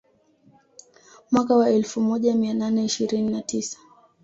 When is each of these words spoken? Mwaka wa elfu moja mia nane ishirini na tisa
Mwaka 1.31 1.55
wa 1.57 1.69
elfu 1.69 2.01
moja 2.01 2.35
mia 2.35 2.53
nane 2.53 2.85
ishirini 2.85 3.31
na 3.31 3.41
tisa 3.41 3.77